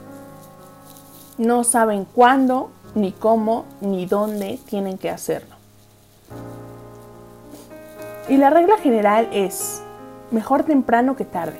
No 1.37 1.63
saben 1.63 2.05
cuándo, 2.05 2.69
ni 2.93 3.11
cómo, 3.11 3.65
ni 3.81 4.05
dónde 4.05 4.59
tienen 4.67 4.97
que 4.97 5.09
hacerlo. 5.09 5.55
Y 8.29 8.37
la 8.37 8.49
regla 8.49 8.77
general 8.77 9.27
es, 9.31 9.81
mejor 10.35 10.63
temprano 10.63 11.15
que 11.15 11.23
tarde. 11.25 11.59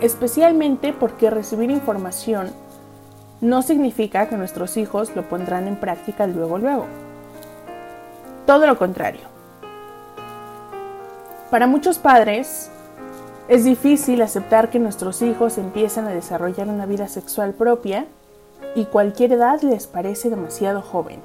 Especialmente 0.00 0.92
porque 0.92 1.30
recibir 1.30 1.70
información 1.70 2.50
no 3.40 3.62
significa 3.62 4.28
que 4.28 4.36
nuestros 4.36 4.76
hijos 4.76 5.14
lo 5.14 5.22
pondrán 5.28 5.68
en 5.68 5.76
práctica 5.76 6.26
luego 6.26 6.58
luego. 6.58 6.86
Todo 8.44 8.66
lo 8.66 8.76
contrario. 8.76 9.22
Para 11.50 11.68
muchos 11.68 11.98
padres 11.98 12.70
es 13.46 13.64
difícil 13.64 14.20
aceptar 14.20 14.68
que 14.68 14.80
nuestros 14.80 15.22
hijos 15.22 15.58
empiezan 15.58 16.06
a 16.06 16.10
desarrollar 16.10 16.68
una 16.68 16.86
vida 16.86 17.06
sexual 17.06 17.52
propia 17.54 18.06
y 18.74 18.86
cualquier 18.86 19.32
edad 19.32 19.60
les 19.62 19.86
parece 19.86 20.28
demasiado 20.28 20.82
joven. 20.82 21.20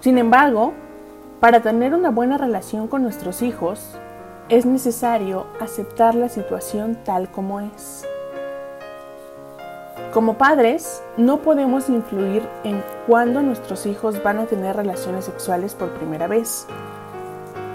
Sin 0.00 0.16
embargo, 0.16 0.72
para 1.42 1.58
tener 1.58 1.92
una 1.92 2.10
buena 2.10 2.38
relación 2.38 2.86
con 2.86 3.02
nuestros 3.02 3.42
hijos, 3.42 3.98
es 4.48 4.64
necesario 4.64 5.48
aceptar 5.60 6.14
la 6.14 6.28
situación 6.28 6.96
tal 7.02 7.32
como 7.32 7.58
es. 7.58 8.06
Como 10.14 10.38
padres, 10.38 11.02
no 11.16 11.38
podemos 11.38 11.88
influir 11.88 12.48
en 12.62 12.80
cuándo 13.08 13.42
nuestros 13.42 13.86
hijos 13.86 14.22
van 14.22 14.38
a 14.38 14.46
tener 14.46 14.76
relaciones 14.76 15.24
sexuales 15.24 15.74
por 15.74 15.90
primera 15.94 16.28
vez, 16.28 16.68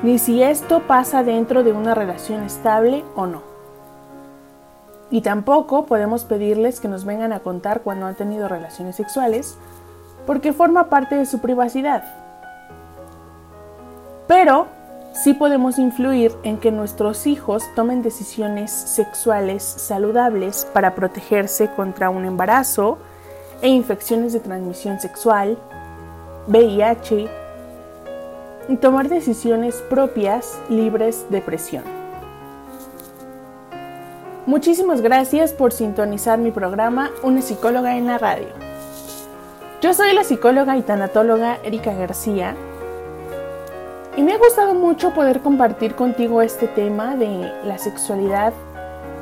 ni 0.02 0.18
si 0.18 0.42
esto 0.42 0.84
pasa 0.88 1.24
dentro 1.24 1.66
de 1.66 1.74
una 1.74 1.94
relación 1.94 2.44
estable 2.44 3.04
o 3.18 3.28
no. 3.28 3.42
Y 5.12 5.24
tampoco 5.24 5.86
podemos 5.86 6.24
pedirles 6.24 6.80
que 6.80 6.88
nos 6.88 7.04
vengan 7.04 7.34
a 7.34 7.42
contar 7.42 7.82
cuando 7.82 8.06
han 8.06 8.16
tenido 8.16 8.48
relaciones 8.48 8.96
sexuales, 8.96 9.58
porque 10.26 10.54
forma 10.54 10.88
parte 10.88 11.16
de 11.16 11.26
su 11.26 11.40
privacidad 11.40 12.27
pero 14.28 14.68
sí 15.13 15.34
podemos 15.34 15.80
influir 15.80 16.34
en 16.44 16.58
que 16.58 16.72
nuestros 16.72 17.26
hijos 17.26 17.63
tomen 17.76 18.04
decisiones 18.04 18.72
sexuales 18.72 19.63
saludables 19.63 20.68
para 20.74 20.96
protegerse 20.96 21.70
contra 21.72 22.10
un 22.10 22.26
embarazo 22.26 22.98
e 23.62 23.70
infecciones 23.70 24.34
de 24.34 24.40
transmisión 24.40 25.00
sexual, 25.00 25.58
VIH, 26.48 27.28
y 28.70 28.76
tomar 28.76 29.08
decisiones 29.08 29.76
propias 29.90 30.60
libres 30.70 31.26
de 31.30 31.42
presión. 31.42 31.84
Muchísimas 34.46 35.02
gracias 35.02 35.54
por 35.54 35.72
sintonizar 35.72 36.38
mi 36.38 36.52
programa 36.52 37.12
Una 37.24 37.42
psicóloga 37.42 37.98
en 37.98 38.08
la 38.08 38.18
radio. 38.18 38.48
Yo 39.82 39.94
soy 39.94 40.13
la 40.13 40.24
psicóloga 40.24 40.78
y 40.78 40.82
tanatóloga 40.82 41.58
Erika 41.63 41.94
García 41.94 42.56
y 44.18 44.24
me 44.24 44.34
ha 44.34 44.38
gustado 44.40 44.74
mucho 44.74 45.12
poder 45.12 45.42
compartir 45.42 45.94
contigo 45.94 46.42
este 46.42 46.68
tema 46.68 47.16
de 47.16 47.54
la 47.64 47.78
sexualidad, 47.78 48.52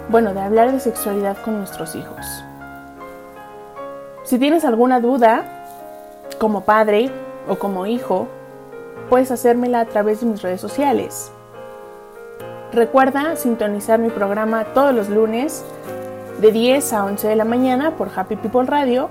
bueno, 0.08 0.34
de 0.34 0.40
hablar 0.40 0.72
de 0.72 0.80
sexualidad 0.80 1.38
con 1.44 1.58
nuestros 1.58 1.96
hijos. 1.96 2.26
Si 4.24 4.40
tienes 4.40 4.64
alguna 4.64 5.02
duda, 5.02 5.44
como 6.40 6.62
padre 6.62 7.12
o 7.50 7.56
como 7.56 7.86
hijo, 7.86 8.30
puedes 9.10 9.32
hacérmela 9.32 9.82
a 9.82 9.86
través 9.86 10.22
de 10.22 10.28
mis 10.28 10.42
redes 10.42 10.62
sociales. 10.62 11.30
Recuerda 12.72 13.36
sintonizar 13.36 14.00
mi 14.00 14.10
programa 14.10 14.64
todos 14.74 14.96
los 14.96 15.10
lunes 15.10 15.66
de 16.40 16.54
10 16.54 16.94
a 16.94 17.04
11 17.04 17.28
de 17.28 17.36
la 17.36 17.46
mañana 17.46 17.98
por 17.98 18.10
Happy 18.16 18.38
People 18.38 18.64
Radio 18.66 19.10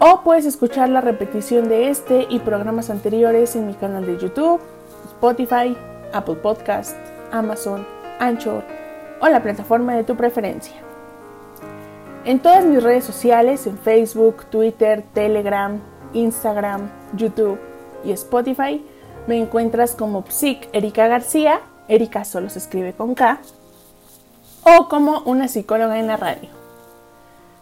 o 0.00 0.22
puedes 0.22 0.46
escuchar 0.46 0.88
la 0.88 1.02
repetición 1.02 1.68
de 1.68 1.90
este 1.90 2.26
y 2.28 2.40
programas 2.40 2.90
anteriores 2.90 3.54
en 3.54 3.66
mi 3.66 3.74
canal 3.74 4.06
de 4.06 4.18
YouTube, 4.18 4.60
Spotify, 5.04 5.76
Apple 6.12 6.36
Podcast, 6.36 6.96
Amazon, 7.30 7.86
Anchor 8.18 8.64
o 9.20 9.28
la 9.28 9.42
plataforma 9.42 9.94
de 9.94 10.04
tu 10.04 10.16
preferencia. 10.16 10.74
En 12.24 12.40
todas 12.40 12.64
mis 12.64 12.82
redes 12.82 13.04
sociales, 13.04 13.66
en 13.66 13.78
Facebook, 13.78 14.46
Twitter, 14.46 15.04
Telegram, 15.12 15.80
Instagram, 16.14 16.90
YouTube 17.14 17.58
y 18.02 18.12
Spotify, 18.12 18.82
me 19.26 19.38
encuentras 19.38 19.94
como 19.94 20.24
Psic 20.26 20.68
Erika 20.72 21.08
García, 21.08 21.60
Erika 21.88 22.24
solo 22.24 22.48
se 22.48 22.58
escribe 22.58 22.94
con 22.94 23.14
K, 23.14 23.38
o 24.62 24.88
como 24.88 25.20
una 25.20 25.48
psicóloga 25.48 25.98
en 25.98 26.06
la 26.06 26.16
radio. 26.16 26.59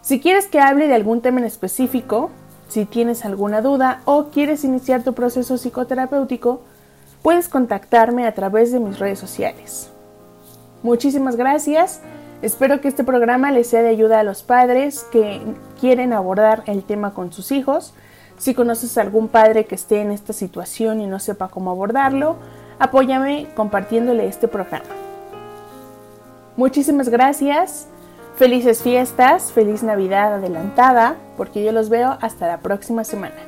Si 0.01 0.21
quieres 0.21 0.47
que 0.47 0.61
hable 0.61 0.89
de 0.89 0.95
algún 0.95 1.21
tema 1.21 1.41
en 1.41 1.47
específico, 1.47 2.31
si 2.69 2.85
tienes 2.85 3.25
alguna 3.25 3.63
duda 3.63 4.03
o 4.05 4.27
quieres 4.27 4.65
iniciar 4.65 5.03
tu 5.03 5.15
proceso 5.15 5.57
psicoterapéutico, 5.57 6.63
puedes 7.23 7.49
contactarme 7.49 8.27
a 8.27 8.35
través 8.35 8.73
de 8.73 8.81
mis 8.81 8.99
redes 8.99 9.19
sociales. 9.19 9.91
Muchísimas 10.83 11.37
gracias. 11.37 12.01
Espero 12.41 12.81
que 12.81 12.89
este 12.89 13.03
programa 13.03 13.51
les 13.51 13.69
sea 13.69 13.83
de 13.83 13.89
ayuda 13.89 14.21
a 14.21 14.23
los 14.23 14.43
padres 14.43 15.05
que 15.11 15.41
quieren 15.81 16.13
abordar 16.13 16.63
el 16.67 16.85
tema 16.85 17.13
con 17.13 17.33
sus 17.33 17.51
hijos. 17.51 17.95
Si 18.39 18.55
conoces 18.55 18.97
a 18.97 19.01
algún 19.01 19.27
padre 19.27 19.65
que 19.65 19.75
esté 19.75 20.01
en 20.01 20.13
esta 20.13 20.33
situación 20.33 21.01
y 21.01 21.07
no 21.07 21.19
sepa 21.19 21.49
cómo 21.49 21.73
abordarlo, 21.73 22.37
apóyame 22.79 23.49
compartiéndole 23.57 24.29
este 24.29 24.47
programa. 24.47 24.87
Muchísimas 26.57 27.09
gracias. 27.09 27.89
Felices 28.39 28.85
fiestas, 28.85 29.51
feliz 29.51 29.83
Navidad 29.83 30.35
adelantada, 30.35 31.17
porque 31.37 31.65
yo 31.65 31.73
los 31.73 31.89
veo 31.89 32.17
hasta 32.21 32.47
la 32.47 32.59
próxima 32.59 33.03
semana. 33.03 33.48